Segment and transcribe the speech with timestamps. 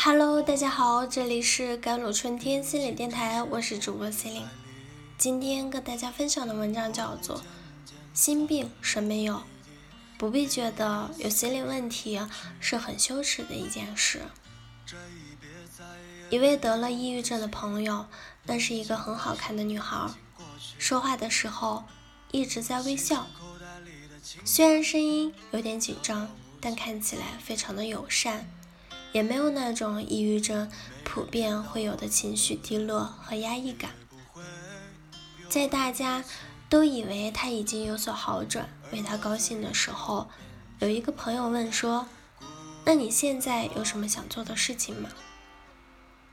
[0.00, 4.46] Hello，大家好，这里是甘露春天心理电台，我是主播 C 琳。
[5.18, 7.38] 今天跟大家分享的文章叫做
[8.14, 9.42] 《心病谁没有？
[10.16, 12.20] 不必觉得有心理问题
[12.60, 14.22] 是很羞耻的一件事》。
[16.30, 18.06] 一位得了抑郁症的朋友，
[18.44, 20.08] 那是一个很好看的女孩，
[20.78, 21.82] 说话的时候
[22.30, 23.26] 一直在微笑，
[24.44, 26.30] 虽然声音有点紧张，
[26.60, 28.48] 但看起来非常的友善。
[29.12, 30.70] 也没有那种抑郁症
[31.04, 33.92] 普遍会有的情绪低落和压抑感。
[35.48, 36.24] 在大家
[36.68, 40.28] 都以为他已经有所好转，为他高兴的时候，
[40.80, 42.06] 有一个朋友问说
[42.84, 45.08] ：“那你现在有什么想做的事情吗？”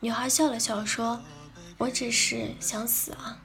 [0.00, 1.22] 女孩笑了笑说
[1.78, 3.38] ：“我只是想死啊。”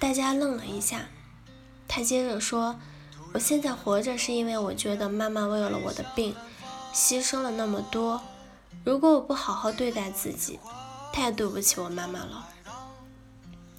[0.00, 1.08] 大家愣了一下，
[1.86, 2.80] 他接着说
[3.34, 6.34] ：“我现在活着是因为我觉得妈妈为了我的病。”
[6.96, 8.18] 牺牲了那么多，
[8.82, 10.58] 如果我不好好对待自己，
[11.12, 12.48] 太对不起我妈妈了。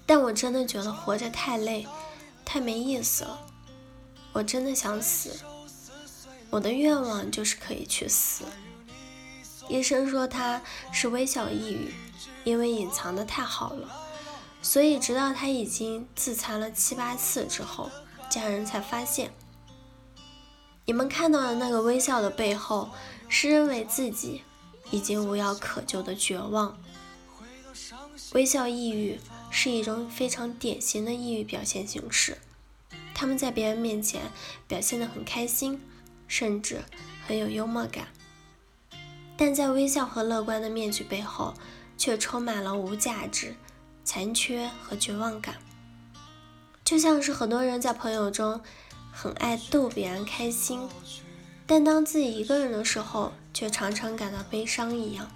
[0.06, 1.84] 但我真的觉得活着太累，
[2.44, 3.40] 太没意思了。
[4.32, 5.36] 我真的想死，
[6.48, 8.44] 我的愿望就是可以去死。
[9.68, 10.62] 医生说他
[10.92, 11.92] 是微笑抑郁，
[12.44, 13.88] 因为隐藏的太好了，
[14.62, 17.90] 所以直到他已经自残了七八次之后，
[18.30, 19.32] 家人才发现。
[20.88, 22.88] 你们看到的那个微笑的背后，
[23.28, 24.40] 是认为自己
[24.90, 26.78] 已经无药可救的绝望。
[28.32, 32.38] 微笑抑郁是一种非常典型的抑郁表现形式，
[33.14, 34.32] 他们在别人面前
[34.66, 35.78] 表现得很开心，
[36.26, 36.82] 甚至
[37.26, 38.08] 很有幽默感，
[39.36, 41.52] 但在微笑和乐观的面具背后，
[41.98, 43.54] 却充满了无价值、
[44.04, 45.56] 残缺和绝望感，
[46.82, 48.62] 就像是很多人在朋友中。
[49.20, 50.88] 很爱逗别人开心，
[51.66, 55.28] 但当自己一个人的时候，却常常感到悲伤一样。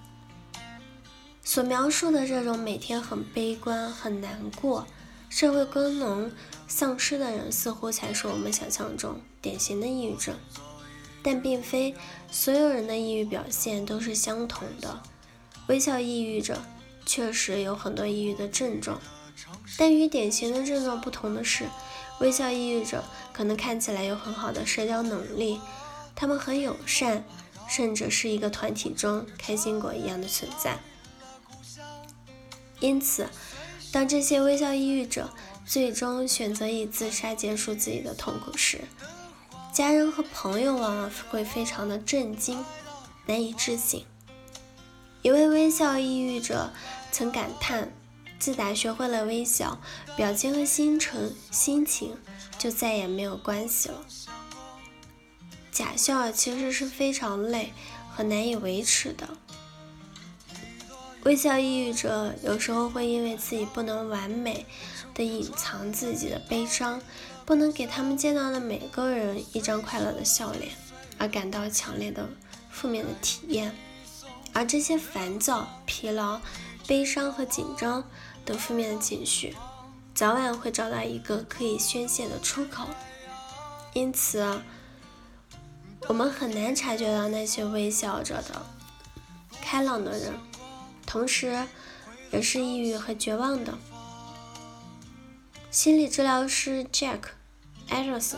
[1.43, 4.87] 所描述的这种每天很悲观、很难过、
[5.29, 6.31] 社会功能
[6.69, 10.33] 丧失的人，似乎才是我们想象中典型的抑郁症。
[11.21, 11.93] 但并非
[12.31, 15.03] 所有人的抑郁表现都是相同的。
[15.67, 16.63] 微笑抑郁者
[17.05, 19.01] 确实有很多抑郁的症状，
[19.77, 21.67] 但与典型的症状不同的是。
[22.23, 23.03] 微笑抑郁者
[23.33, 25.61] 可能看起来有很好的社交能力，
[26.15, 27.25] 他们很友善，
[27.69, 30.79] 甚至是一个团体中开心果一样的存在。
[32.79, 33.29] 因此，
[33.91, 35.31] 当这些微笑抑郁者
[35.67, 38.83] 最终选择以自杀结束自己的痛苦时，
[39.73, 42.65] 家人和朋友往往会非常的震惊，
[43.27, 44.07] 难以置信。
[45.23, 46.71] 一位微笑抑郁者
[47.11, 47.93] 曾感叹。
[48.43, 49.79] 自打学会了微笑，
[50.17, 52.19] 表情和心情心情
[52.59, 54.05] 就再也没有关系了。
[55.71, 57.73] 假笑其实是非常累
[58.11, 59.29] 和难以维持的。
[61.23, 64.67] 微笑抑郁者有时候会因为自己不能完美
[65.15, 67.01] 的隐藏自己的悲伤，
[67.47, 70.73] 不能给他们见到的每个人一张快乐的笑脸，
[71.17, 72.29] 而感到强烈的
[72.73, 73.73] 负面的体验。
[74.53, 76.41] 而这些烦躁、疲劳、
[76.89, 78.03] 悲伤和紧张。
[78.45, 79.57] 等负面的情绪，
[80.15, 82.87] 早晚会找到一个可以宣泄的出口。
[83.95, 84.61] 因此，
[86.09, 88.67] 我们很难察觉到那些微笑着的、
[89.61, 90.33] 开朗的人，
[91.07, 91.67] 同时
[92.31, 93.79] 也是抑郁和绝望的。
[95.71, 98.35] 心理治疗师 Jack，Adams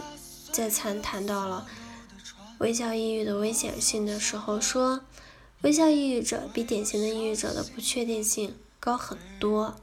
[0.53, 1.66] 在曾谈到了
[2.59, 5.00] 微笑抑郁的危险性的时候说
[5.62, 9.76] ：“微笑抑郁者比典型的抑郁者的不确定性高很多。”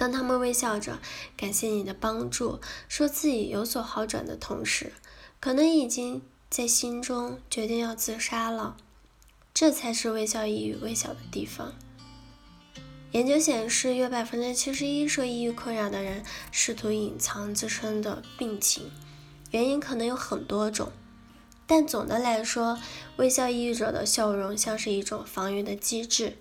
[0.00, 0.98] 当他们微笑着
[1.36, 4.94] 感谢你的帮助，说自己有所好转的同时，
[5.38, 8.78] 可能已经在心中决定要自杀了。
[9.52, 11.74] 这才是微笑抑郁微小的地方。
[13.10, 18.90] 研究显示，约百分之七十一受抑郁困扰的人试图隐藏自身的病情，
[19.50, 20.90] 原因可能有很多种，
[21.70, 22.80] 但总的来说，
[23.16, 26.36] 微笑抑郁者的笑容像是一种防御的机制。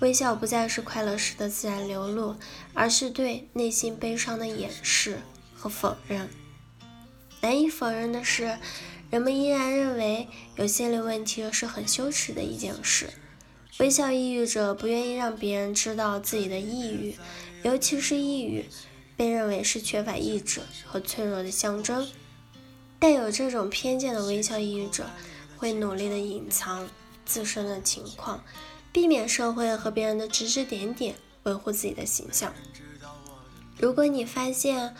[0.00, 2.36] 微笑不再是快乐时的自然流露，
[2.74, 5.20] 而是对内心悲伤的掩饰
[5.54, 6.28] 和否认。
[7.40, 8.58] 难以否认的是，
[9.08, 13.08] 人们依然认为有心理问题是很羞耻的一件事。
[13.78, 17.16] 微笑抑郁者不愿意让别人知道自己的抑郁，
[17.62, 18.66] 尤其是抑郁
[19.16, 22.06] 被认为是缺乏意志和脆弱的象征。
[22.98, 25.06] 带有这种偏见的微笑抑郁者
[25.56, 26.88] 会努力的隐藏
[27.24, 28.42] 自身的情况。
[28.92, 32.50] 避免社会和别人的指指点点，维护自己的形象。
[33.76, 34.96] 如果你发现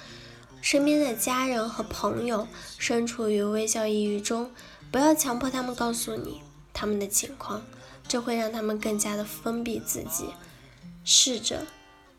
[0.60, 2.46] 身边的家人和朋友
[2.76, 4.50] 身处于微笑抑郁中，
[4.90, 6.42] 不要强迫他们告诉你
[6.74, 7.64] 他们的情况，
[8.06, 10.26] 这会让他们更加的封闭自己。
[11.02, 11.66] 试着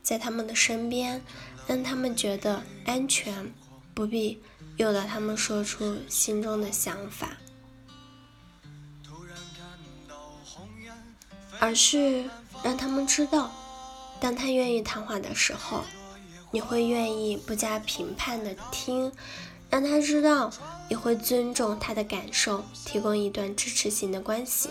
[0.01, 1.21] 在他们的身边，
[1.67, 3.53] 让他们觉得安全，
[3.97, 4.39] 不必
[4.75, 7.35] 诱导他们说出心中的想法，
[11.59, 12.25] 而是
[12.61, 13.51] 让他们知道，
[14.19, 15.83] 当他愿意谈话的时候，
[16.51, 19.11] 你会愿意不加评判的听。
[19.71, 20.51] 让他知道
[20.87, 24.69] 你会尊重他的感受，提供一段支持性的关系，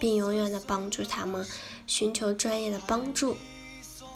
[0.00, 1.46] 并永远的帮助他们
[1.86, 3.36] 寻求专业的帮助。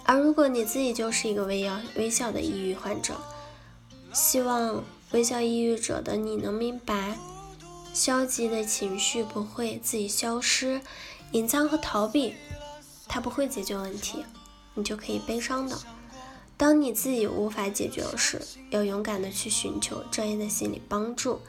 [0.05, 3.15] 而如果你自己就是一个微笑微笑的抑郁患者，
[4.13, 7.17] 希望微笑抑郁者的你能明白，
[7.95, 10.81] 消极的情绪不会自己消失，
[11.33, 12.35] 隐藏和逃避，
[13.07, 14.25] 它不会解决问题，
[14.75, 15.79] 你就可以悲伤的。
[16.57, 21.41] 当你自己无法解决时，要勇敢的去寻求专业的心理帮助。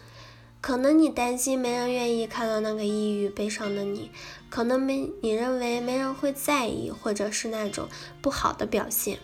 [0.61, 4.11] 可能你担心没人愿意看到那个抑郁悲伤的你，
[4.51, 7.89] 可能没你认为没人会在意，或者是那种
[8.21, 9.17] 不好的表现。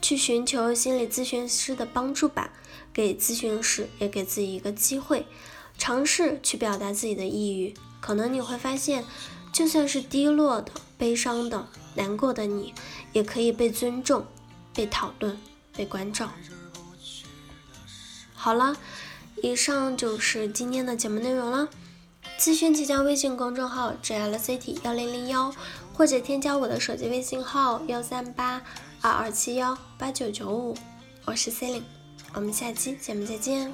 [0.00, 2.50] 去寻求心理咨询师的帮助吧，
[2.92, 5.26] 给咨询师也给自己一个机会，
[5.78, 7.74] 尝试去表达自己的抑郁。
[8.00, 9.04] 可能你会发现，
[9.52, 12.74] 就算是低落的、悲伤的、难过的你，
[13.12, 14.26] 也可以被尊重。
[14.74, 15.38] 被讨论，
[15.76, 16.30] 被关照。
[18.32, 18.74] 好了，
[19.42, 21.68] 以上就是今天的节目内容了。
[22.38, 25.54] 咨询请加微信公众号 jlct 幺零零幺，
[25.92, 28.62] 或者添加我的手机微信号幺三八
[29.02, 30.74] 二二七幺八九九五。
[31.26, 32.01] 我是 c e l i n e
[32.34, 33.72] 我们下期节目再见。